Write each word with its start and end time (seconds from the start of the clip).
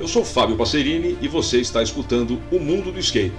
Eu 0.00 0.08
sou 0.08 0.24
Fábio 0.24 0.56
Passerini 0.56 1.18
e 1.20 1.28
você 1.28 1.60
está 1.60 1.82
escutando 1.82 2.42
O 2.50 2.58
Mundo 2.58 2.90
do 2.90 2.98
Escape, 2.98 3.36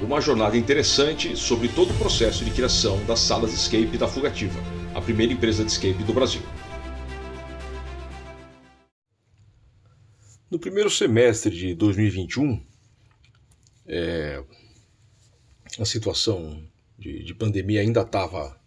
uma 0.00 0.20
jornada 0.20 0.56
interessante 0.56 1.36
sobre 1.36 1.68
todo 1.68 1.90
o 1.90 1.98
processo 1.98 2.44
de 2.44 2.50
criação 2.52 3.04
das 3.06 3.18
salas 3.18 3.50
de 3.50 3.56
escape 3.56 3.98
da 3.98 4.06
Fugativa, 4.06 4.58
a 4.94 5.00
primeira 5.02 5.32
empresa 5.32 5.64
de 5.64 5.70
escape 5.70 6.02
do 6.04 6.14
Brasil. 6.14 6.40
No 10.48 10.58
primeiro 10.60 10.88
semestre 10.88 11.54
de 11.54 11.74
2021, 11.74 12.64
é, 13.84 14.42
a 15.78 15.84
situação 15.84 16.62
de, 16.96 17.24
de 17.24 17.34
pandemia 17.34 17.80
ainda 17.80 18.02
estava 18.02 18.58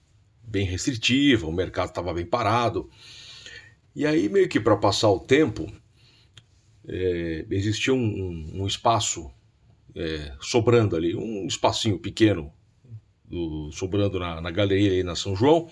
bem 0.44 0.66
restritiva, 0.66 1.48
o 1.48 1.54
mercado 1.54 1.90
estava 1.90 2.14
bem 2.14 2.26
parado. 2.26 2.90
E 3.96 4.06
aí, 4.06 4.28
meio 4.28 4.48
que 4.50 4.60
para 4.60 4.76
passar 4.76 5.10
o 5.10 5.20
tempo, 5.20 5.72
é, 6.90 7.46
existia 7.52 7.94
um, 7.94 8.52
um, 8.56 8.66
espaço 8.66 9.30
é, 9.96 10.34
sobrando 10.42 10.96
ali, 10.96 11.16
um 11.16 11.46
espacinho 11.46 12.00
pequeno 12.00 12.52
do, 13.24 13.72
sobrando 13.72 14.20
na, 14.20 14.42
na 14.42 14.50
galeria 14.50 14.92
aí 14.94 15.04
na 15.04 15.16
São 15.16 15.36
João. 15.36 15.70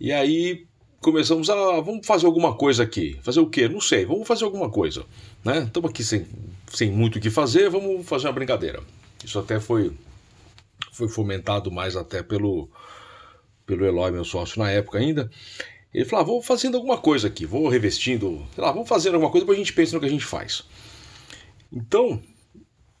E 0.00 0.10
aí 0.10 0.66
começamos 1.00 1.50
a 1.50 1.80
vamos 1.80 2.06
fazer 2.06 2.24
alguma 2.24 2.54
coisa 2.54 2.82
aqui. 2.82 3.18
Fazer 3.22 3.40
o 3.40 3.50
quê? 3.50 3.68
Não 3.68 3.80
sei, 3.80 4.06
vamos 4.06 4.26
fazer 4.26 4.44
alguma 4.44 4.70
coisa. 4.70 5.04
Né? 5.44 5.64
Estamos 5.64 5.90
aqui 5.90 6.02
sem, 6.02 6.26
sem 6.72 6.90
muito 6.90 7.16
o 7.16 7.20
que 7.20 7.28
fazer, 7.28 7.68
vamos 7.68 8.08
fazer 8.08 8.26
uma 8.26 8.32
brincadeira. 8.32 8.82
Isso 9.22 9.38
até 9.38 9.60
foi, 9.60 9.92
foi 10.92 11.08
fomentado 11.08 11.70
mais 11.70 11.94
até 11.94 12.22
pelo, 12.22 12.70
pelo 13.66 13.84
Eloy, 13.84 14.10
meu 14.10 14.24
sócio 14.24 14.58
na 14.58 14.70
época 14.70 14.98
ainda. 14.98 15.30
Ele 15.92 16.04
falou: 16.04 16.22
ah, 16.22 16.26
vou 16.26 16.42
fazendo 16.42 16.76
alguma 16.76 16.98
coisa 16.98 17.28
aqui, 17.28 17.44
vou 17.44 17.68
revestindo, 17.68 18.46
sei 18.54 18.62
lá, 18.62 18.72
vamos 18.72 18.88
fazendo 18.88 19.14
alguma 19.14 19.30
coisa, 19.30 19.44
depois 19.44 19.58
a 19.58 19.62
gente 19.62 19.72
pensa 19.72 19.94
no 19.94 20.00
que 20.00 20.06
a 20.06 20.10
gente 20.10 20.24
faz. 20.24 20.64
Então, 21.72 22.22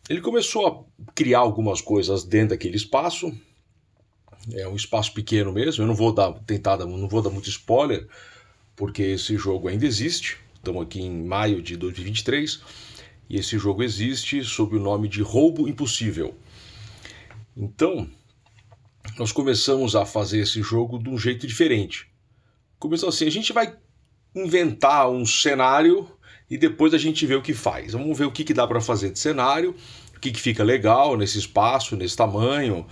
ele 0.08 0.20
começou 0.20 0.66
a 0.66 1.04
criar 1.14 1.38
algumas 1.38 1.80
coisas 1.80 2.24
dentro 2.24 2.50
daquele 2.50 2.76
espaço. 2.76 3.32
É 4.52 4.66
um 4.66 4.74
espaço 4.74 5.12
pequeno 5.12 5.52
mesmo. 5.52 5.84
Eu 5.84 5.86
não 5.86 5.94
vou 5.94 6.12
dar 6.12 6.32
tentar, 6.32 6.78
não 6.78 7.08
vou 7.08 7.22
dar 7.22 7.30
muito 7.30 7.48
spoiler, 7.48 8.08
porque 8.74 9.02
esse 9.02 9.36
jogo 9.36 9.68
ainda 9.68 9.86
existe. 9.86 10.38
Estamos 10.54 10.82
aqui 10.82 11.00
em 11.00 11.24
maio 11.24 11.62
de 11.62 11.76
2023 11.76 12.60
e 13.28 13.36
esse 13.36 13.56
jogo 13.56 13.84
existe 13.84 14.42
sob 14.42 14.76
o 14.76 14.80
nome 14.80 15.08
de 15.08 15.22
Roubo 15.22 15.68
Impossível. 15.68 16.34
Então, 17.56 18.08
nós 19.16 19.30
começamos 19.30 19.94
a 19.94 20.04
fazer 20.04 20.40
esse 20.40 20.60
jogo 20.62 20.98
de 20.98 21.08
um 21.08 21.16
jeito 21.16 21.46
diferente. 21.46 22.09
Começou 22.80 23.10
assim: 23.10 23.26
a 23.26 23.30
gente 23.30 23.52
vai 23.52 23.76
inventar 24.34 25.08
um 25.08 25.24
cenário 25.26 26.10
e 26.50 26.56
depois 26.56 26.94
a 26.94 26.98
gente 26.98 27.26
vê 27.26 27.34
o 27.34 27.42
que 27.42 27.52
faz. 27.52 27.92
Vamos 27.92 28.18
ver 28.18 28.24
o 28.24 28.32
que, 28.32 28.42
que 28.42 28.54
dá 28.54 28.66
para 28.66 28.80
fazer 28.80 29.10
de 29.10 29.18
cenário, 29.18 29.76
o 30.16 30.18
que, 30.18 30.32
que 30.32 30.40
fica 30.40 30.64
legal 30.64 31.16
nesse 31.16 31.38
espaço, 31.38 31.94
nesse 31.94 32.16
tamanho, 32.16 32.86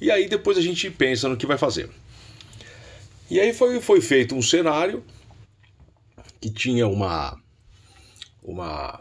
e 0.00 0.10
aí 0.10 0.26
depois 0.28 0.56
a 0.56 0.62
gente 0.62 0.90
pensa 0.90 1.28
no 1.28 1.36
que 1.36 1.46
vai 1.46 1.58
fazer. 1.58 1.90
E 3.30 3.38
aí 3.38 3.52
foi, 3.52 3.80
foi 3.80 4.00
feito 4.00 4.34
um 4.34 4.42
cenário 4.42 5.04
que 6.40 6.50
tinha 6.50 6.88
uma 6.88 7.38
uma 8.42 9.00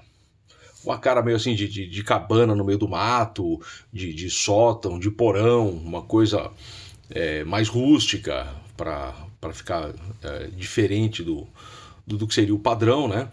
uma 0.84 1.00
cara 1.00 1.22
meio 1.22 1.38
assim 1.38 1.56
de, 1.56 1.68
de, 1.70 1.88
de 1.88 2.04
cabana 2.04 2.54
no 2.54 2.66
meio 2.66 2.78
do 2.78 2.90
mato, 2.90 3.62
de, 3.92 4.14
de 4.14 4.30
sótão, 4.30 5.00
de 5.00 5.10
porão, 5.10 5.70
uma 5.70 6.02
coisa 6.02 6.52
é, 7.10 7.46
mais 7.46 7.70
rústica 7.70 8.54
para 8.76 9.16
ficar 9.52 9.94
é, 10.22 10.48
diferente 10.48 11.24
do, 11.24 11.48
do, 12.06 12.18
do 12.18 12.28
que 12.28 12.34
seria 12.34 12.54
o 12.54 12.60
padrão, 12.60 13.08
né? 13.08 13.30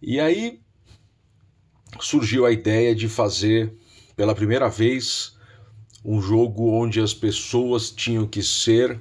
E 0.00 0.18
aí 0.18 0.60
surgiu 2.00 2.44
a 2.44 2.50
ideia 2.50 2.94
de 2.94 3.08
fazer 3.08 3.72
pela 4.16 4.34
primeira 4.34 4.68
vez 4.68 5.36
um 6.04 6.20
jogo 6.20 6.70
onde 6.72 7.00
as 7.00 7.14
pessoas 7.14 7.90
tinham 7.90 8.26
que 8.26 8.42
ser, 8.42 8.98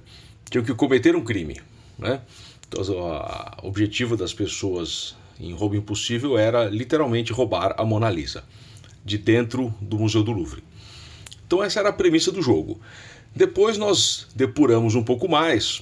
tinham 0.50 0.64
que 0.64 0.74
cometer 0.74 1.16
um 1.16 1.24
crime, 1.24 1.62
né? 1.98 2.22
Então, 2.68 2.82
o 3.64 3.68
objetivo 3.68 4.16
das 4.16 4.34
pessoas 4.34 5.16
em 5.40 5.54
Roubo 5.54 5.76
Impossível 5.76 6.38
era 6.38 6.66
literalmente 6.66 7.34
roubar 7.34 7.76
a 7.78 7.86
Mona 7.86 8.10
Lisa 8.10 8.44
de 9.04 9.18
dentro 9.18 9.74
do 9.82 9.98
Museu 9.98 10.24
do 10.24 10.32
Louvre. 10.32 10.64
Então 11.46 11.62
essa 11.62 11.80
era 11.80 11.90
a 11.90 11.94
premissa 11.94 12.32
do 12.32 12.42
jogo. 12.42 12.80
Depois 13.36 13.78
nós 13.78 14.28
depuramos 14.36 14.96
um 14.96 15.04
pouco 15.04 15.28
mais 15.28 15.82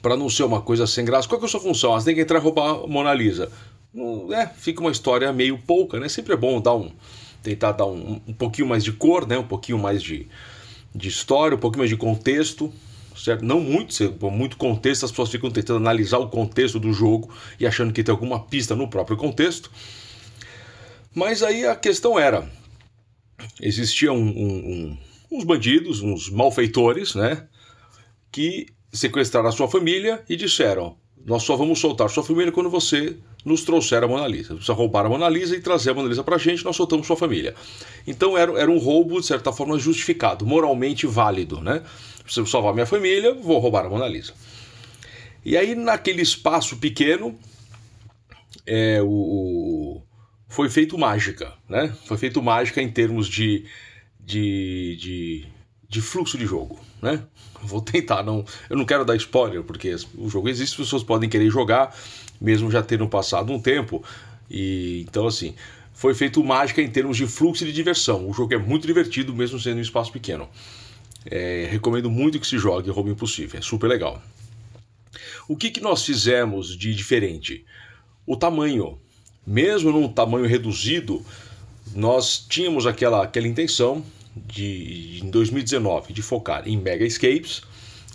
para 0.00 0.16
não 0.16 0.28
ser 0.28 0.44
uma 0.44 0.60
coisa 0.60 0.86
sem 0.86 1.04
graça. 1.04 1.28
Qual 1.28 1.40
é 1.40 1.44
a 1.44 1.48
sua 1.48 1.60
função? 1.60 1.94
Ah, 1.94 2.00
você 2.00 2.06
tem 2.06 2.14
que 2.14 2.20
entrar 2.20 2.38
e 2.38 2.42
roubar 2.42 2.70
a 2.70 2.86
Mona 2.86 3.12
Lisa. 3.12 3.50
É, 4.34 4.46
fica 4.46 4.80
uma 4.80 4.90
história 4.90 5.32
meio 5.32 5.58
pouca, 5.58 5.98
né? 5.98 6.08
Sempre 6.08 6.34
é 6.34 6.36
bom 6.36 6.60
dar 6.60 6.74
um, 6.74 6.90
tentar 7.42 7.72
dar 7.72 7.86
um, 7.86 8.20
um 8.26 8.32
pouquinho 8.32 8.68
mais 8.68 8.84
de 8.84 8.92
cor, 8.92 9.26
né? 9.26 9.38
Um 9.38 9.46
pouquinho 9.46 9.78
mais 9.78 10.02
de, 10.02 10.28
de 10.94 11.08
história, 11.08 11.56
um 11.56 11.60
pouquinho 11.60 11.80
mais 11.80 11.90
de 11.90 11.96
contexto 11.96 12.72
certo? 13.18 13.44
Não 13.44 13.60
muito, 13.60 14.30
muito 14.30 14.56
contexto, 14.56 15.04
as 15.04 15.10
pessoas 15.10 15.30
ficam 15.30 15.50
tentando 15.50 15.78
analisar 15.78 16.18
o 16.18 16.28
contexto 16.28 16.78
do 16.78 16.92
jogo 16.92 17.32
e 17.58 17.66
achando 17.66 17.92
que 17.92 18.02
tem 18.02 18.12
alguma 18.12 18.40
pista 18.44 18.74
no 18.74 18.88
próprio 18.88 19.16
contexto. 19.16 19.70
Mas 21.14 21.42
aí 21.42 21.66
a 21.66 21.74
questão 21.74 22.18
era: 22.18 22.48
existiam 23.60 24.16
um, 24.16 24.28
um, 24.28 24.98
uns 25.32 25.44
bandidos, 25.44 26.00
uns 26.00 26.30
malfeitores, 26.30 27.14
né? 27.14 27.46
Que 28.30 28.66
sequestraram 28.92 29.48
a 29.48 29.52
sua 29.52 29.68
família 29.68 30.22
e 30.28 30.36
disseram: 30.36 30.96
Nós 31.24 31.42
só 31.42 31.56
vamos 31.56 31.78
soltar 31.78 32.08
sua 32.10 32.22
família 32.22 32.52
quando 32.52 32.70
você 32.70 33.16
nos 33.44 33.62
trouxer 33.62 34.02
a 34.02 34.08
Mona 34.08 34.26
Lisa. 34.26 34.54
Você 34.54 34.72
roubar 34.72 35.06
a 35.06 35.08
Mona 35.08 35.28
Lisa 35.28 35.56
e 35.56 35.60
trazer 35.60 35.90
a 35.90 35.94
Mona 35.94 36.08
Lisa 36.08 36.24
pra 36.24 36.38
gente, 36.38 36.64
nós 36.64 36.76
soltamos 36.76 37.06
sua 37.06 37.16
família. 37.16 37.54
Então 38.06 38.36
era, 38.36 38.52
era 38.60 38.70
um 38.70 38.78
roubo, 38.78 39.20
de 39.20 39.26
certa 39.26 39.52
forma, 39.52 39.78
justificado, 39.78 40.46
moralmente 40.46 41.06
válido, 41.06 41.60
né? 41.60 41.82
preciso 42.28 42.46
salvar 42.46 42.74
minha 42.74 42.86
família, 42.86 43.34
vou 43.34 43.58
roubar 43.58 43.86
a 43.86 43.88
Mona 43.88 44.06
Lisa. 44.06 44.34
E 45.44 45.56
aí, 45.56 45.74
naquele 45.74 46.20
espaço 46.20 46.76
pequeno, 46.76 47.38
é, 48.66 49.00
o, 49.02 50.02
foi 50.46 50.68
feito 50.68 50.98
mágica, 50.98 51.54
né? 51.68 51.94
Foi 52.04 52.18
feito 52.18 52.42
mágica 52.42 52.82
em 52.82 52.90
termos 52.90 53.26
de, 53.26 53.64
de, 54.20 54.96
de, 55.00 55.46
de 55.88 56.02
fluxo 56.02 56.36
de 56.36 56.44
jogo, 56.44 56.78
né? 57.00 57.22
Vou 57.62 57.80
tentar, 57.80 58.22
não, 58.22 58.44
eu 58.68 58.76
não 58.76 58.84
quero 58.84 59.04
dar 59.04 59.16
spoiler, 59.16 59.62
porque 59.62 59.96
o 60.16 60.28
jogo 60.28 60.48
existe, 60.48 60.72
as 60.72 60.76
pessoas 60.76 61.02
podem 61.02 61.28
querer 61.28 61.50
jogar, 61.50 61.96
mesmo 62.40 62.70
já 62.70 62.82
tendo 62.82 63.08
passado 63.08 63.52
um 63.52 63.60
tempo. 63.60 64.04
E 64.50 65.04
então, 65.08 65.26
assim, 65.26 65.54
foi 65.92 66.14
feito 66.14 66.44
mágica 66.44 66.82
em 66.82 66.90
termos 66.90 67.16
de 67.16 67.26
fluxo 67.26 67.64
de 67.64 67.72
diversão. 67.72 68.28
O 68.28 68.32
jogo 68.34 68.52
é 68.52 68.58
muito 68.58 68.86
divertido, 68.86 69.34
mesmo 69.34 69.58
sendo 69.58 69.78
um 69.78 69.80
espaço 69.80 70.12
pequeno. 70.12 70.48
É, 71.24 71.66
recomendo 71.70 72.10
muito 72.10 72.38
que 72.38 72.46
se 72.46 72.58
jogue 72.58 72.90
Roubo 72.90 73.10
Impossível, 73.10 73.58
é 73.58 73.62
super 73.62 73.88
legal. 73.88 74.22
O 75.48 75.56
que, 75.56 75.70
que 75.70 75.80
nós 75.80 76.04
fizemos 76.04 76.76
de 76.76 76.94
diferente? 76.94 77.64
O 78.26 78.36
tamanho. 78.36 78.98
Mesmo 79.46 79.90
num 79.90 80.06
tamanho 80.06 80.46
reduzido, 80.46 81.24
nós 81.94 82.44
tínhamos 82.46 82.86
aquela, 82.86 83.24
aquela 83.24 83.48
intenção 83.48 84.04
de, 84.46 85.20
em 85.22 85.30
2019 85.30 86.12
de 86.12 86.22
focar 86.22 86.68
em 86.68 86.76
mega 86.76 87.04
escapes 87.04 87.62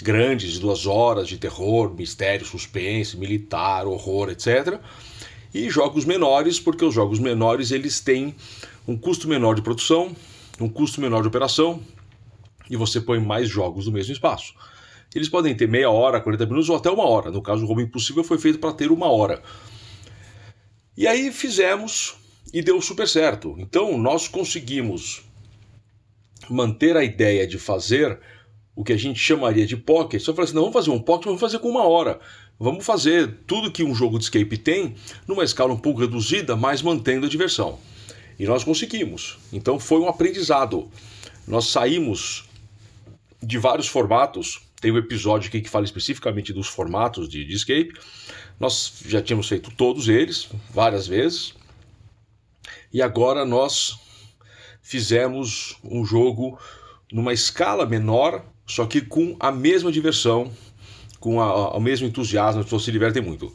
grandes, 0.02 0.60
duas 0.60 0.86
horas 0.86 1.28
de 1.28 1.38
terror, 1.38 1.94
mistério, 1.94 2.46
suspense, 2.46 3.18
militar, 3.18 3.88
horror, 3.88 4.30
etc. 4.30 4.80
E 5.54 5.70
jogos 5.70 6.04
menores, 6.04 6.60
porque 6.60 6.84
os 6.84 6.94
jogos 6.94 7.20
menores 7.20 7.72
eles 7.72 8.02
têm 8.02 8.36
um 8.88 8.98
custo 8.98 9.28
menor 9.28 9.56
de 9.56 9.62
produção, 9.62 10.14
um 10.60 10.68
custo 10.68 11.00
menor 11.00 11.22
de 11.22 11.30
operação, 11.30 11.82
e 12.70 12.76
você 12.76 13.00
põe 13.00 13.20
mais 13.20 13.48
jogos 13.48 13.86
no 13.86 13.94
mesmo 13.94 14.14
espaço. 14.14 14.54
Eles 15.16 15.30
podem 15.30 15.56
ter 15.56 15.68
meia 15.68 15.90
hora, 15.90 16.20
40 16.20 16.46
minutos 16.48 16.70
ou 16.70 16.76
até 16.76 16.90
uma 16.90 17.08
hora. 17.08 17.30
No 17.30 17.42
caso, 17.42 17.64
o 17.64 17.68
Roubo 17.68 17.82
Impossível 17.82 18.24
foi 18.24 18.38
feito 18.38 18.60
para 18.60 18.74
ter 18.74 18.92
uma 18.92 19.08
hora. 19.08 19.42
E 20.98 21.08
aí 21.08 21.32
fizemos 21.32 22.16
e 22.52 22.62
deu 22.62 22.82
super 22.82 23.08
certo. 23.08 23.56
Então 23.60 23.98
nós 23.98 24.28
conseguimos 24.28 25.24
manter 26.50 26.98
a 26.98 27.04
ideia 27.04 27.46
de 27.48 27.58
fazer 27.58 28.20
o 28.76 28.84
que 28.84 28.94
a 28.94 28.98
gente 28.98 29.20
chamaria 29.20 29.66
de 29.66 29.78
pocket. 29.78 30.22
Só 30.22 30.34
falei 30.34 30.46
assim: 30.46 30.56
não, 30.56 30.64
vamos 30.64 30.74
fazer 30.74 30.92
um 30.92 31.00
pocket, 31.00 31.26
vamos 31.26 31.42
fazer 31.42 31.60
com 31.60 31.70
uma 31.70 31.88
hora. 31.88 32.20
Vamos 32.60 32.86
fazer 32.86 33.40
tudo 33.48 33.72
que 33.72 33.84
um 33.84 33.94
jogo 33.94 34.18
de 34.18 34.26
escape 34.26 34.58
tem 34.58 34.96
numa 35.28 35.44
escala 35.44 35.74
um 35.74 35.78
pouco 35.78 36.00
reduzida, 36.00 36.56
mas 36.56 36.82
mantendo 36.82 37.26
a 37.26 37.30
diversão. 37.30 37.80
E 38.38 38.46
nós 38.46 38.64
conseguimos. 38.64 39.38
Então 39.52 39.80
foi 39.80 40.00
um 40.00 40.08
aprendizado. 40.08 40.90
Nós 41.48 41.68
saímos 41.68 42.46
de 43.42 43.58
vários 43.58 43.88
formatos. 43.88 44.62
Tem 44.80 44.92
um 44.92 44.98
episódio 44.98 45.48
aqui 45.48 45.62
que 45.62 45.70
fala 45.70 45.86
especificamente 45.86 46.52
dos 46.54 46.68
formatos 46.68 47.28
de, 47.30 47.46
de 47.46 47.54
escape. 47.54 47.94
Nós 48.60 49.02
já 49.06 49.22
tínhamos 49.22 49.48
feito 49.48 49.72
todos 49.72 50.08
eles 50.08 50.50
várias 50.74 51.08
vezes. 51.08 51.54
E 52.92 53.02
agora 53.02 53.46
nós 53.46 53.98
fizemos 54.84 55.78
um 55.84 56.06
jogo 56.06 56.60
numa 57.12 57.34
escala 57.34 57.86
menor, 57.86 58.46
só 58.68 58.86
que 58.86 59.02
com 59.02 59.36
a 59.40 59.52
mesma 59.52 59.92
diversão, 59.92 60.52
com 61.20 61.42
a, 61.42 61.76
o 61.76 61.80
mesmo 61.80 62.06
entusiasmo, 62.06 62.60
as 62.60 62.66
pessoas 62.66 62.84
se 62.84 62.92
divertem 62.92 63.24
muito. 63.24 63.52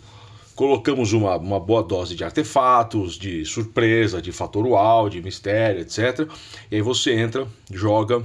colocamos 0.55 1.13
uma, 1.13 1.37
uma 1.37 1.61
boa 1.61 1.83
dose 1.83 2.17
de 2.17 2.25
artefatos, 2.25 3.17
de 3.17 3.45
surpresa, 3.45 4.21
de 4.21 4.33
fator 4.33 4.67
uau, 4.67 5.09
de 5.09 5.23
mistério, 5.23 5.83
etc. 5.83 6.29
E 6.71 6.77
aí 6.77 6.83
você 6.83 7.13
entra, 7.13 7.47
joga 7.71 8.25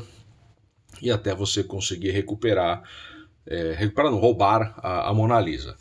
e 1.01 1.11
até 1.11 1.35
você 1.35 1.63
conseguir 1.63 2.11
recuperar, 2.11 2.81
é, 3.45 3.75
recuperar 3.77 4.11
não, 4.11 4.17
roubar 4.17 4.73
a, 4.77 5.09
a, 5.09 5.13
Mona 5.13 5.39
Lisa. 5.39 5.75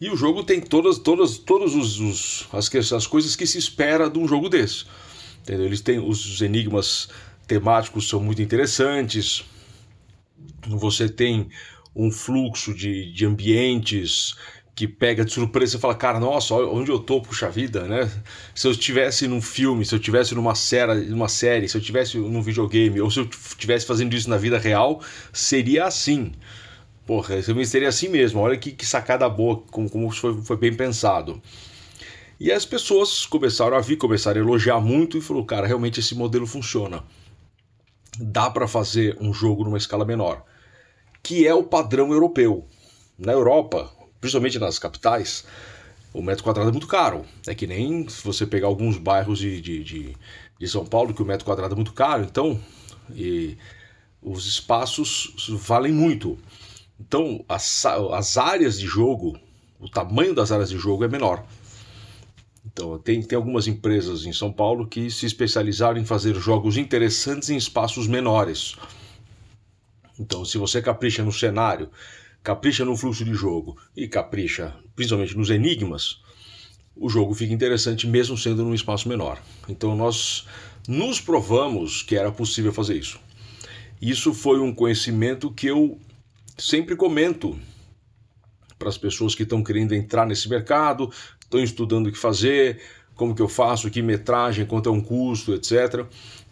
E 0.00 0.10
o 0.10 0.16
jogo 0.16 0.42
tem 0.42 0.60
todas, 0.60 0.98
todas, 0.98 1.38
todas 1.38 1.74
os, 1.74 2.00
os, 2.00 2.48
as, 2.52 2.92
as 2.92 3.06
coisas 3.06 3.36
que 3.36 3.46
se 3.46 3.58
espera 3.58 4.08
de 4.08 4.18
um 4.18 4.26
jogo 4.26 4.48
desse. 4.48 4.86
Entendeu? 5.44 5.66
Eles 5.66 5.82
têm 5.82 5.98
os 5.98 6.40
enigmas 6.40 7.08
temáticos 7.46 8.08
são 8.08 8.20
muito 8.20 8.40
interessantes. 8.42 9.44
Você 10.66 11.08
tem 11.08 11.48
um 11.94 12.10
fluxo 12.10 12.74
de, 12.74 13.12
de 13.12 13.26
ambientes 13.26 14.34
que 14.74 14.88
pega 14.88 15.24
de 15.24 15.32
surpresa 15.32 15.76
e 15.76 15.80
fala, 15.80 15.94
cara, 15.94 16.18
nossa, 16.18 16.52
onde 16.54 16.90
eu 16.90 16.98
tô, 16.98 17.20
puxa 17.20 17.48
vida, 17.48 17.86
né? 17.86 18.10
Se 18.52 18.66
eu 18.66 18.72
estivesse 18.72 19.28
num 19.28 19.40
filme, 19.40 19.84
se 19.84 19.94
eu 19.94 19.98
estivesse 19.98 20.34
numa 20.34 20.54
série, 20.56 21.04
numa 21.04 21.28
série, 21.28 21.68
se 21.68 21.76
eu 21.76 21.80
estivesse 21.80 22.18
num 22.18 22.42
videogame, 22.42 23.00
ou 23.00 23.08
se 23.10 23.20
eu 23.20 23.24
estivesse 23.24 23.86
fazendo 23.86 24.14
isso 24.14 24.28
na 24.28 24.36
vida 24.36 24.58
real, 24.58 25.00
seria 25.32 25.84
assim. 25.84 26.32
Porra, 27.06 27.36
seria 27.64 27.88
assim 27.88 28.08
mesmo. 28.08 28.40
Olha 28.40 28.56
que, 28.56 28.72
que 28.72 28.84
sacada 28.84 29.28
boa, 29.28 29.62
como, 29.70 29.88
como 29.88 30.10
foi, 30.10 30.42
foi 30.42 30.56
bem 30.56 30.74
pensado. 30.74 31.40
E 32.38 32.50
as 32.50 32.64
pessoas 32.64 33.26
começaram 33.26 33.76
a 33.76 33.80
vir, 33.80 33.96
começaram 33.96 34.40
a 34.40 34.44
elogiar 34.44 34.80
muito 34.80 35.16
e 35.16 35.20
falou, 35.20 35.44
cara, 35.44 35.66
realmente 35.66 36.00
esse 36.00 36.14
modelo 36.14 36.46
funciona. 36.46 37.02
Dá 38.18 38.50
para 38.50 38.66
fazer 38.66 39.16
um 39.20 39.32
jogo 39.32 39.64
numa 39.64 39.78
escala 39.78 40.04
menor, 40.04 40.44
que 41.22 41.46
é 41.46 41.54
o 41.54 41.62
padrão 41.62 42.12
europeu. 42.12 42.66
Na 43.16 43.32
Europa, 43.32 43.90
principalmente 44.20 44.58
nas 44.58 44.78
capitais, 44.78 45.44
o 46.12 46.22
metro 46.22 46.44
quadrado 46.44 46.70
é 46.70 46.72
muito 46.72 46.88
caro. 46.88 47.24
É 47.46 47.54
que 47.54 47.66
nem 47.66 48.08
se 48.08 48.22
você 48.24 48.46
pegar 48.46 48.66
alguns 48.66 48.98
bairros 48.98 49.38
de, 49.38 49.60
de, 49.60 49.84
de, 49.84 50.16
de 50.58 50.68
São 50.68 50.84
Paulo, 50.84 51.14
que 51.14 51.22
o 51.22 51.26
metro 51.26 51.44
quadrado 51.44 51.74
é 51.74 51.76
muito 51.76 51.92
caro, 51.92 52.24
então 52.24 52.60
os 54.20 54.46
espaços 54.46 55.34
valem 55.50 55.92
muito. 55.92 56.36
Então 56.98 57.44
as, 57.48 57.84
as 57.86 58.36
áreas 58.36 58.78
de 58.78 58.86
jogo, 58.86 59.38
o 59.78 59.88
tamanho 59.88 60.34
das 60.34 60.50
áreas 60.50 60.70
de 60.70 60.78
jogo 60.78 61.04
é 61.04 61.08
menor. 61.08 61.44
Então, 62.64 62.98
tem, 62.98 63.22
tem 63.22 63.36
algumas 63.36 63.66
empresas 63.66 64.24
em 64.24 64.32
São 64.32 64.52
Paulo 64.52 64.86
que 64.86 65.10
se 65.10 65.26
especializaram 65.26 66.00
em 66.00 66.04
fazer 66.04 66.34
jogos 66.36 66.76
interessantes 66.76 67.50
em 67.50 67.56
espaços 67.56 68.06
menores. 68.06 68.76
Então, 70.18 70.44
se 70.44 70.56
você 70.58 70.80
capricha 70.80 71.22
no 71.22 71.32
cenário, 71.32 71.90
capricha 72.42 72.84
no 72.84 72.96
fluxo 72.96 73.24
de 73.24 73.34
jogo 73.34 73.76
e 73.96 74.06
capricha 74.06 74.74
principalmente 74.94 75.36
nos 75.36 75.50
enigmas, 75.50 76.22
o 76.96 77.08
jogo 77.08 77.34
fica 77.34 77.52
interessante 77.52 78.06
mesmo 78.06 78.36
sendo 78.36 78.64
num 78.64 78.74
espaço 78.74 79.08
menor. 79.08 79.42
Então 79.68 79.96
nós 79.96 80.46
nos 80.86 81.20
provamos 81.20 82.02
que 82.02 82.16
era 82.16 82.30
possível 82.30 82.72
fazer 82.72 82.96
isso. 82.96 83.18
Isso 84.00 84.32
foi 84.32 84.60
um 84.60 84.72
conhecimento 84.72 85.50
que 85.50 85.66
eu 85.66 85.98
sempre 86.56 86.94
comento 86.94 87.58
para 88.78 88.88
as 88.88 88.98
pessoas 88.98 89.34
que 89.34 89.42
estão 89.42 89.62
querendo 89.62 89.94
entrar 89.94 90.26
nesse 90.26 90.48
mercado, 90.48 91.10
estão 91.40 91.60
estudando 91.60 92.08
o 92.08 92.12
que 92.12 92.18
fazer, 92.18 92.80
como 93.14 93.34
que 93.34 93.42
eu 93.42 93.48
faço, 93.48 93.90
que 93.90 94.02
metragem, 94.02 94.66
quanto 94.66 94.88
é 94.88 94.92
um 94.92 95.00
custo, 95.00 95.54
etc. 95.54 96.04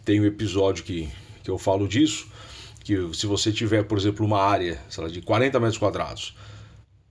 Tem 0.04 0.20
um 0.20 0.24
episódio 0.24 0.84
que, 0.84 1.08
que 1.42 1.50
eu 1.50 1.58
falo 1.58 1.86
disso 1.88 2.26
que 2.82 3.14
se 3.14 3.26
você 3.26 3.52
tiver, 3.52 3.84
por 3.84 3.96
exemplo, 3.96 4.26
uma 4.26 4.42
área 4.42 4.80
lá, 4.98 5.08
de 5.08 5.22
40 5.22 5.58
metros 5.60 5.78
quadrados, 5.78 6.36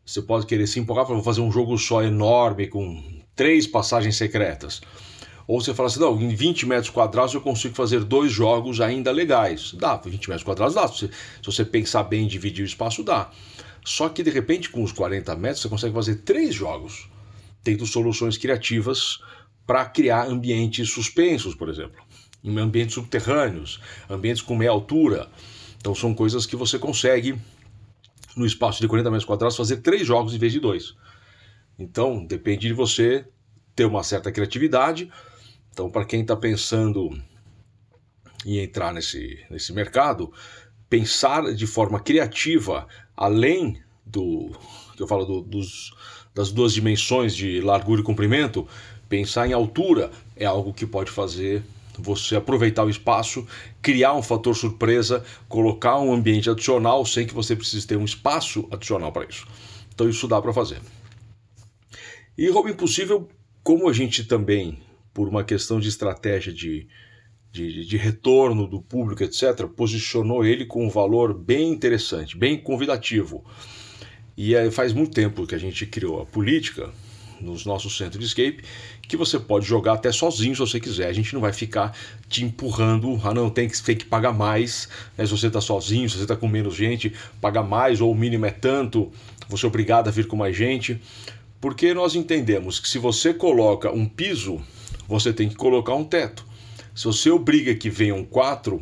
você 0.05 0.21
pode 0.21 0.45
querer 0.45 0.67
se 0.67 0.79
empolgar 0.79 1.05
para 1.05 1.21
fazer 1.23 1.41
um 1.41 1.51
jogo 1.51 1.77
só 1.77 2.03
enorme 2.03 2.67
com 2.67 3.01
três 3.35 3.65
passagens 3.65 4.17
secretas. 4.17 4.81
Ou 5.47 5.59
você 5.61 5.73
fala 5.73 5.87
assim, 5.87 5.99
não, 5.99 6.19
em 6.21 6.29
20 6.29 6.65
metros 6.65 6.89
quadrados 6.89 7.33
eu 7.33 7.41
consigo 7.41 7.75
fazer 7.75 8.03
dois 8.03 8.31
jogos 8.31 8.79
ainda 8.79 9.11
legais. 9.11 9.73
Dá, 9.73 9.95
20 9.95 10.29
metros 10.29 10.43
quadrados 10.43 10.75
dá. 10.75 10.87
Se, 10.87 11.07
se 11.07 11.11
você 11.43 11.65
pensar 11.65 12.03
bem 12.03 12.23
em 12.23 12.27
dividir 12.27 12.63
o 12.63 12.65
espaço, 12.65 13.03
dá. 13.03 13.29
Só 13.83 14.09
que 14.09 14.23
de 14.23 14.29
repente, 14.29 14.69
com 14.69 14.83
os 14.83 14.91
40 14.91 15.35
metros, 15.35 15.61
você 15.61 15.69
consegue 15.69 15.93
fazer 15.93 16.15
três 16.17 16.53
jogos, 16.53 17.09
tendo 17.63 17.85
soluções 17.85 18.37
criativas 18.37 19.19
para 19.65 19.85
criar 19.85 20.27
ambientes 20.27 20.89
suspensos, 20.89 21.55
por 21.55 21.69
exemplo. 21.69 22.01
Em 22.43 22.57
ambientes 22.57 22.95
subterrâneos, 22.95 23.79
ambientes 24.09 24.41
com 24.41 24.55
meia 24.55 24.71
altura, 24.71 25.29
então 25.79 25.95
são 25.95 26.13
coisas 26.13 26.45
que 26.45 26.55
você 26.55 26.77
consegue, 26.77 27.39
no 28.35 28.45
espaço 28.45 28.81
de 28.81 28.87
40 28.87 29.09
metros 29.09 29.25
quadrados, 29.25 29.57
fazer 29.57 29.77
três 29.77 30.05
jogos 30.05 30.33
em 30.33 30.37
vez 30.37 30.53
de 30.53 30.59
dois. 30.59 30.95
Então 31.77 32.25
depende 32.25 32.67
de 32.67 32.73
você 32.73 33.25
ter 33.75 33.85
uma 33.85 34.03
certa 34.03 34.31
criatividade. 34.31 35.11
Então, 35.71 35.89
para 35.89 36.05
quem 36.05 36.21
está 36.21 36.35
pensando 36.35 37.09
em 38.45 38.59
entrar 38.59 38.93
nesse, 38.93 39.43
nesse 39.49 39.71
mercado, 39.73 40.31
pensar 40.89 41.53
de 41.53 41.65
forma 41.65 41.99
criativa, 41.99 42.87
além 43.21 43.77
do 44.03 44.49
que 44.97 45.03
eu 45.03 45.07
falo 45.07 45.25
do, 45.25 45.41
dos, 45.41 45.93
das 46.33 46.51
duas 46.51 46.73
dimensões 46.73 47.35
de 47.35 47.61
largura 47.61 48.01
e 48.01 48.03
comprimento, 48.03 48.67
pensar 49.07 49.47
em 49.47 49.53
altura 49.53 50.09
é 50.35 50.45
algo 50.45 50.73
que 50.73 50.87
pode 50.87 51.11
fazer 51.11 51.61
você 51.99 52.35
aproveitar 52.35 52.83
o 52.83 52.89
espaço, 52.89 53.45
criar 53.79 54.15
um 54.15 54.23
fator 54.23 54.55
surpresa, 54.55 55.23
colocar 55.47 55.99
um 55.99 56.11
ambiente 56.11 56.49
adicional 56.49 57.05
sem 57.05 57.27
que 57.27 57.33
você 57.33 57.55
precise 57.55 57.85
ter 57.85 57.95
um 57.95 58.05
espaço 58.05 58.67
adicional 58.71 59.11
para 59.11 59.25
isso. 59.25 59.45
Então 59.93 60.09
isso 60.09 60.27
dá 60.27 60.41
para 60.41 60.51
fazer. 60.51 60.79
E 62.35 62.49
roubo 62.49 62.69
impossível, 62.69 63.29
como 63.61 63.87
a 63.87 63.93
gente 63.93 64.23
também, 64.23 64.79
por 65.13 65.27
uma 65.27 65.43
questão 65.43 65.79
de 65.79 65.89
estratégia 65.89 66.51
de, 66.51 66.87
de, 67.51 67.85
de 67.85 67.97
retorno 67.97 68.65
do 68.65 68.81
público, 68.81 69.23
etc., 69.23 69.67
posicionou 69.67 70.45
ele 70.45 70.65
com 70.65 70.85
um 70.85 70.89
valor 70.89 71.33
bem 71.33 71.69
interessante, 71.69 72.37
bem 72.37 72.57
convidativo. 72.57 73.43
E 74.37 74.53
faz 74.71 74.93
muito 74.93 75.11
tempo 75.11 75.45
que 75.45 75.53
a 75.53 75.57
gente 75.57 75.85
criou 75.85 76.21
a 76.21 76.25
política 76.25 76.89
nos 77.41 77.65
nossos 77.65 77.97
centros 77.97 78.19
de 78.19 78.25
escape, 78.25 78.63
que 79.01 79.17
você 79.17 79.39
pode 79.39 79.65
jogar 79.65 79.93
até 79.93 80.11
sozinho 80.11 80.55
se 80.55 80.59
você 80.59 80.79
quiser. 80.79 81.07
A 81.07 81.13
gente 81.13 81.33
não 81.33 81.41
vai 81.41 81.51
ficar 81.51 81.97
te 82.29 82.43
empurrando, 82.43 83.19
ah 83.23 83.33
não, 83.33 83.49
tem 83.49 83.67
que, 83.67 83.81
tem 83.81 83.95
que 83.95 84.05
pagar 84.05 84.31
mais, 84.31 84.87
né? 85.17 85.25
se 85.25 85.31
você 85.31 85.47
está 85.47 85.59
sozinho, 85.59 86.09
se 86.09 86.17
você 86.17 86.23
está 86.23 86.35
com 86.35 86.47
menos 86.47 86.75
gente, 86.75 87.11
paga 87.41 87.61
mais, 87.61 87.99
ou 87.99 88.11
o 88.11 88.15
mínimo 88.15 88.45
é 88.45 88.51
tanto, 88.51 89.11
você 89.49 89.65
é 89.65 89.67
obrigado 89.67 90.07
a 90.07 90.11
vir 90.11 90.27
com 90.27 90.35
mais 90.35 90.55
gente. 90.55 91.01
Porque 91.59 91.93
nós 91.93 92.15
entendemos 92.15 92.79
que 92.79 92.87
se 92.87 92.97
você 92.97 93.33
coloca 93.33 93.91
um 93.91 94.07
piso, 94.07 94.61
você 95.07 95.33
tem 95.33 95.49
que 95.49 95.55
colocar 95.55 95.93
um 95.93 96.03
teto. 96.03 96.50
Se 97.01 97.07
você 97.07 97.31
obriga 97.31 97.73
que 97.73 97.89
venham 97.89 98.23
quatro 98.23 98.79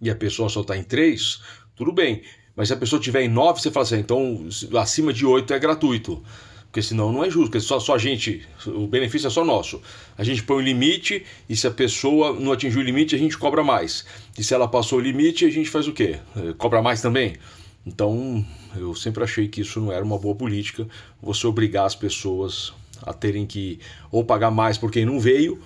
e 0.00 0.08
a 0.08 0.14
pessoa 0.14 0.48
só 0.48 0.62
está 0.62 0.74
em 0.74 0.82
três, 0.82 1.38
tudo 1.76 1.92
bem. 1.92 2.22
Mas 2.56 2.68
se 2.68 2.72
a 2.72 2.78
pessoa 2.78 2.98
tiver 2.98 3.20
em 3.20 3.28
nove, 3.28 3.60
você 3.60 3.70
fala 3.70 3.84
assim, 3.84 3.98
então 3.98 4.48
acima 4.80 5.12
de 5.12 5.26
oito 5.26 5.52
é 5.52 5.58
gratuito. 5.58 6.24
Porque 6.64 6.80
senão 6.80 7.12
não 7.12 7.22
é 7.22 7.28
justo, 7.28 7.50
porque 7.50 7.60
só, 7.60 7.78
só 7.78 7.96
a 7.96 7.98
gente, 7.98 8.48
o 8.66 8.86
benefício 8.86 9.26
é 9.26 9.30
só 9.30 9.44
nosso. 9.44 9.82
A 10.16 10.24
gente 10.24 10.42
põe 10.44 10.56
o 10.56 10.60
limite 10.60 11.26
e 11.46 11.54
se 11.54 11.66
a 11.66 11.70
pessoa 11.70 12.32
não 12.32 12.52
atingiu 12.52 12.80
o 12.80 12.82
limite, 12.82 13.14
a 13.14 13.18
gente 13.18 13.36
cobra 13.36 13.62
mais. 13.62 14.06
E 14.38 14.42
se 14.42 14.54
ela 14.54 14.66
passou 14.66 14.98
o 14.98 15.02
limite, 15.02 15.44
a 15.44 15.50
gente 15.50 15.68
faz 15.68 15.86
o 15.86 15.92
quê? 15.92 16.18
É, 16.34 16.54
cobra 16.54 16.80
mais 16.80 17.02
também? 17.02 17.36
Então, 17.84 18.42
eu 18.74 18.94
sempre 18.94 19.22
achei 19.22 19.46
que 19.46 19.60
isso 19.60 19.78
não 19.78 19.92
era 19.92 20.02
uma 20.02 20.18
boa 20.18 20.34
política, 20.34 20.88
você 21.20 21.46
obrigar 21.46 21.84
as 21.84 21.94
pessoas 21.94 22.72
a 23.02 23.12
terem 23.12 23.44
que 23.44 23.78
ou 24.10 24.24
pagar 24.24 24.50
mais 24.50 24.78
por 24.78 24.90
quem 24.90 25.04
não 25.04 25.20
veio, 25.20 25.60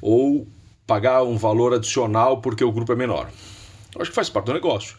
ou 0.00 0.46
pagar 0.88 1.22
um 1.22 1.36
valor 1.36 1.74
adicional 1.74 2.40
porque 2.40 2.64
o 2.64 2.72
grupo 2.72 2.92
é 2.92 2.96
menor. 2.96 3.30
Eu 3.94 4.00
acho 4.00 4.10
que 4.10 4.14
faz 4.14 4.30
parte 4.30 4.46
do 4.46 4.54
negócio. 4.54 4.96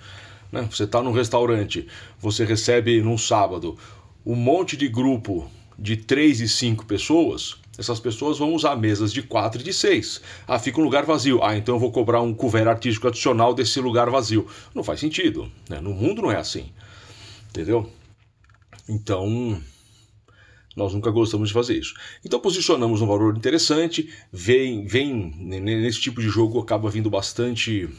Né? 0.51 0.67
Você 0.71 0.83
está 0.83 1.01
num 1.01 1.11
restaurante, 1.11 1.87
você 2.19 2.45
recebe 2.45 3.01
num 3.01 3.17
sábado 3.17 3.75
um 4.23 4.35
monte 4.35 4.77
de 4.77 4.87
grupo 4.87 5.49
de 5.77 5.97
3 5.97 6.41
e 6.41 6.47
5 6.47 6.85
pessoas, 6.85 7.57
essas 7.75 7.99
pessoas 7.99 8.37
vão 8.37 8.53
usar 8.53 8.75
mesas 8.75 9.11
de 9.11 9.23
4 9.23 9.61
e 9.61 9.63
de 9.63 9.73
6. 9.73 10.21
Ah, 10.47 10.59
fica 10.59 10.79
um 10.79 10.83
lugar 10.83 11.05
vazio. 11.05 11.41
Ah, 11.41 11.57
então 11.57 11.75
eu 11.75 11.79
vou 11.79 11.91
cobrar 11.91 12.21
um 12.21 12.33
couvert 12.33 12.67
artístico 12.67 13.07
adicional 13.07 13.53
desse 13.53 13.79
lugar 13.79 14.09
vazio. 14.11 14.45
Não 14.75 14.83
faz 14.83 14.99
sentido. 14.99 15.49
Né? 15.67 15.79
No 15.79 15.91
mundo 15.91 16.21
não 16.21 16.31
é 16.31 16.35
assim. 16.35 16.71
Entendeu? 17.49 17.89
Então, 18.87 19.59
nós 20.79 20.93
nunca 20.93 21.11
gostamos 21.11 21.49
de 21.49 21.53
fazer 21.53 21.77
isso. 21.77 21.93
Então 22.25 22.39
posicionamos 22.39 23.01
um 23.01 23.07
valor 23.07 23.35
interessante, 23.35 24.09
vem, 24.31 24.87
vem 24.87 25.31
nesse 25.35 25.99
tipo 25.99 26.21
de 26.21 26.29
jogo 26.29 26.59
acaba 26.59 26.89
vindo 26.89 27.09
bastante 27.09 27.89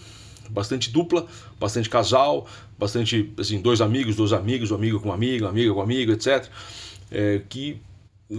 bastante 0.48 0.90
dupla, 0.90 1.28
bastante 1.60 1.88
casal, 1.88 2.48
bastante 2.76 3.32
assim, 3.38 3.60
dois 3.60 3.80
amigos, 3.80 4.16
dois 4.16 4.32
amigos, 4.32 4.72
um 4.72 4.74
amigo 4.74 4.98
com 4.98 5.10
um 5.10 5.12
amigo, 5.12 5.46
amiga 5.46 5.72
com 5.72 5.80
amigo, 5.80 6.10
etc. 6.10 6.48
É, 7.08 7.40
que 7.48 7.80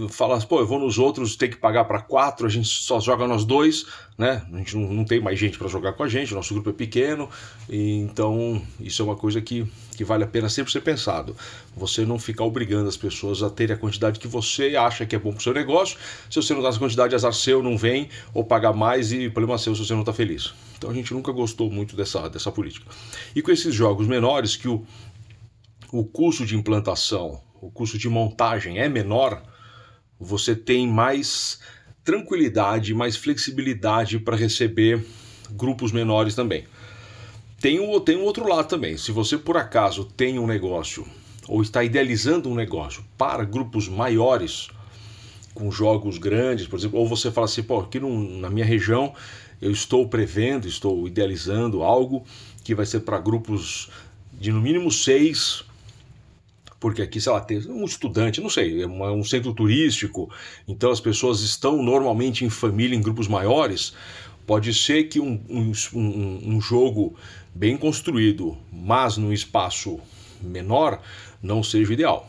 fala, 0.08 0.40
pô, 0.40 0.60
eu 0.60 0.66
vou 0.66 0.78
nos 0.78 0.98
outros, 0.98 1.36
tem 1.36 1.50
que 1.50 1.56
pagar 1.56 1.84
para 1.84 2.00
quatro, 2.00 2.46
a 2.46 2.48
gente 2.48 2.66
só 2.66 2.98
joga 2.98 3.26
nós 3.26 3.44
dois, 3.44 3.84
né? 4.16 4.42
A 4.50 4.56
gente 4.56 4.74
não, 4.74 4.90
não 4.90 5.04
tem 5.04 5.20
mais 5.20 5.38
gente 5.38 5.58
para 5.58 5.68
jogar 5.68 5.92
com 5.92 6.02
a 6.02 6.08
gente, 6.08 6.32
nosso 6.32 6.54
grupo 6.54 6.70
é 6.70 6.72
pequeno, 6.72 7.28
e 7.68 7.98
então 7.98 8.62
isso 8.80 9.02
é 9.02 9.04
uma 9.04 9.16
coisa 9.16 9.40
que, 9.42 9.66
que 9.94 10.02
vale 10.02 10.24
a 10.24 10.26
pena 10.26 10.48
sempre 10.48 10.72
ser 10.72 10.80
pensado. 10.80 11.36
Você 11.76 12.06
não 12.06 12.18
ficar 12.18 12.44
obrigando 12.44 12.88
as 12.88 12.96
pessoas 12.96 13.42
a 13.42 13.50
terem 13.50 13.76
a 13.76 13.78
quantidade 13.78 14.18
que 14.18 14.26
você 14.26 14.76
acha 14.76 15.04
que 15.04 15.14
é 15.14 15.18
bom 15.18 15.30
para 15.30 15.40
o 15.40 15.42
seu 15.42 15.52
negócio. 15.52 15.98
Se 16.30 16.36
você 16.36 16.54
não 16.54 16.62
dá 16.62 16.70
essa 16.70 16.78
quantidade, 16.78 17.14
azar 17.14 17.32
seu, 17.34 17.62
não 17.62 17.76
vem, 17.76 18.08
ou 18.32 18.44
pagar 18.44 18.72
mais 18.72 19.12
e 19.12 19.28
problema 19.28 19.58
seu 19.58 19.74
se 19.74 19.84
você 19.84 19.92
não 19.92 20.00
está 20.00 20.12
feliz. 20.14 20.54
Então 20.78 20.88
a 20.88 20.94
gente 20.94 21.12
nunca 21.12 21.30
gostou 21.32 21.70
muito 21.70 21.94
dessa, 21.94 22.28
dessa 22.30 22.50
política. 22.50 22.90
E 23.36 23.42
com 23.42 23.50
esses 23.50 23.74
jogos 23.74 24.06
menores, 24.06 24.56
que 24.56 24.68
o, 24.68 24.86
o 25.92 26.02
custo 26.02 26.46
de 26.46 26.56
implantação, 26.56 27.42
o 27.60 27.70
custo 27.70 27.98
de 27.98 28.08
montagem 28.08 28.78
é 28.78 28.88
menor, 28.88 29.42
você 30.22 30.54
tem 30.54 30.86
mais 30.86 31.60
tranquilidade, 32.04 32.94
mais 32.94 33.16
flexibilidade 33.16 34.18
para 34.18 34.36
receber 34.36 35.04
grupos 35.50 35.92
menores 35.92 36.34
também. 36.34 36.64
Tem 37.60 37.78
um, 37.78 38.00
tem 38.00 38.16
um 38.16 38.24
outro 38.24 38.48
lado 38.48 38.68
também. 38.68 38.96
Se 38.96 39.12
você 39.12 39.38
por 39.38 39.56
acaso 39.56 40.04
tem 40.04 40.38
um 40.38 40.46
negócio 40.46 41.06
ou 41.46 41.62
está 41.62 41.82
idealizando 41.84 42.48
um 42.48 42.54
negócio 42.54 43.04
para 43.16 43.44
grupos 43.44 43.88
maiores, 43.88 44.68
com 45.54 45.70
jogos 45.70 46.18
grandes, 46.18 46.66
por 46.66 46.78
exemplo, 46.78 46.98
ou 46.98 47.06
você 47.06 47.30
fala 47.30 47.44
assim, 47.44 47.62
pô, 47.62 47.80
aqui 47.80 48.00
na 48.00 48.48
minha 48.48 48.64
região 48.64 49.14
eu 49.60 49.70
estou 49.70 50.08
prevendo, 50.08 50.66
estou 50.66 51.06
idealizando 51.06 51.82
algo 51.82 52.24
que 52.64 52.74
vai 52.74 52.86
ser 52.86 53.00
para 53.00 53.18
grupos 53.18 53.90
de 54.32 54.50
no 54.50 54.60
mínimo 54.60 54.90
seis 54.90 55.64
porque 56.82 57.00
aqui, 57.00 57.20
sei 57.20 57.30
lá, 57.30 57.40
tem 57.40 57.58
um 57.70 57.84
estudante, 57.84 58.40
não 58.40 58.50
sei, 58.50 58.82
é 58.82 58.86
um 58.88 59.22
centro 59.22 59.54
turístico, 59.54 60.28
então 60.66 60.90
as 60.90 60.98
pessoas 60.98 61.40
estão 61.40 61.80
normalmente 61.80 62.44
em 62.44 62.50
família, 62.50 62.96
em 62.96 63.00
grupos 63.00 63.28
maiores. 63.28 63.94
Pode 64.44 64.74
ser 64.74 65.04
que 65.04 65.20
um, 65.20 65.40
um, 65.48 66.40
um 66.44 66.60
jogo 66.60 67.14
bem 67.54 67.76
construído, 67.76 68.58
mas 68.72 69.16
num 69.16 69.32
espaço 69.32 70.00
menor, 70.42 71.00
não 71.40 71.62
seja 71.62 71.92
ideal. 71.92 72.28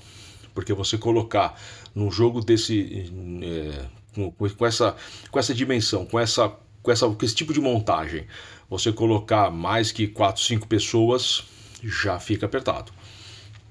Porque 0.53 0.71
você 0.71 0.99
colocar 0.99 1.59
num 1.95 2.11
jogo 2.11 2.39
desse. 2.39 3.11
É, 3.41 3.85
com, 4.13 4.31
com, 4.31 4.65
essa, 4.67 4.95
com 5.31 5.39
essa 5.39 5.55
dimensão, 5.55 6.05
com 6.05 6.19
essa, 6.19 6.55
com 6.83 6.91
essa 6.91 7.09
com 7.09 7.25
esse 7.25 7.33
tipo 7.33 7.53
de 7.53 7.59
montagem, 7.59 8.27
você 8.69 8.93
colocar 8.93 9.49
mais 9.49 9.91
que 9.91 10.05
4, 10.05 10.43
5 10.43 10.67
pessoas 10.67 11.43
já 11.81 12.19
fica 12.19 12.45
apertado 12.45 12.93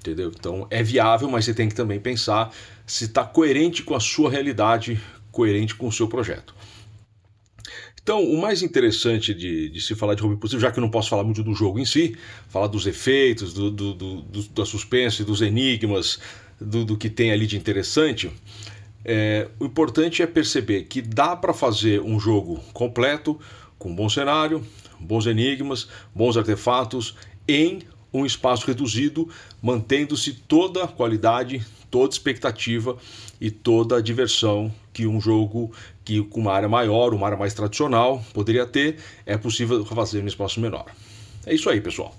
entendeu? 0.02 0.32
Então 0.38 0.66
é 0.70 0.82
viável, 0.82 1.30
mas 1.30 1.44
você 1.44 1.54
tem 1.54 1.68
que 1.68 1.74
também 1.74 1.98
pensar 1.98 2.52
se 2.86 3.04
está 3.04 3.24
coerente 3.24 3.82
com 3.82 3.94
a 3.94 4.00
sua 4.00 4.30
realidade, 4.30 5.00
coerente 5.30 5.74
com 5.74 5.88
o 5.88 5.92
seu 5.92 6.08
projeto. 6.08 6.54
Então, 8.02 8.20
o 8.24 8.40
mais 8.40 8.62
interessante 8.62 9.32
de, 9.32 9.70
de 9.70 9.80
se 9.80 9.94
falar 9.94 10.14
de 10.14 10.22
roubo 10.22 10.34
impossível, 10.34 10.60
já 10.60 10.72
que 10.72 10.78
eu 10.78 10.82
não 10.82 10.90
posso 10.90 11.08
falar 11.08 11.22
muito 11.22 11.40
do 11.40 11.54
jogo 11.54 11.78
em 11.78 11.84
si, 11.84 12.16
falar 12.48 12.66
dos 12.66 12.84
efeitos, 12.84 13.54
do, 13.54 13.70
do, 13.70 13.94
do, 13.94 14.22
do 14.22 14.42
da 14.48 14.66
suspense, 14.66 15.22
dos 15.22 15.40
enigmas, 15.40 16.18
do, 16.60 16.84
do 16.84 16.98
que 16.98 17.08
tem 17.08 17.30
ali 17.30 17.46
de 17.46 17.56
interessante, 17.56 18.28
é, 19.04 19.48
o 19.60 19.66
importante 19.66 20.20
é 20.20 20.26
perceber 20.26 20.84
que 20.84 21.00
dá 21.00 21.36
para 21.36 21.54
fazer 21.54 22.00
um 22.00 22.18
jogo 22.18 22.58
completo, 22.72 23.38
com 23.78 23.90
um 23.90 23.94
bom 23.94 24.08
cenário, 24.08 24.66
bons 24.98 25.26
enigmas, 25.26 25.88
bons 26.12 26.36
artefatos, 26.36 27.14
em 27.46 27.82
um 28.12 28.26
espaço 28.26 28.66
reduzido, 28.66 29.28
mantendo-se 29.62 30.32
toda 30.32 30.84
a 30.84 30.88
qualidade, 30.88 31.64
toda 31.90 32.12
a 32.12 32.14
expectativa 32.14 32.96
e 33.40 33.50
toda 33.50 33.96
a 33.96 34.00
diversão 34.00 34.72
que 34.92 35.06
um 35.06 35.20
jogo 35.20 35.72
que 36.04 36.22
com 36.24 36.40
uma 36.40 36.52
área 36.52 36.68
maior, 36.68 37.14
uma 37.14 37.26
área 37.26 37.38
mais 37.38 37.54
tradicional 37.54 38.24
poderia 38.34 38.66
ter, 38.66 38.98
é 39.24 39.36
possível 39.36 39.84
fazer 39.84 40.20
no 40.20 40.28
espaço 40.28 40.60
menor. 40.60 40.86
É 41.46 41.54
isso 41.54 41.70
aí, 41.70 41.80
pessoal. 41.80 42.14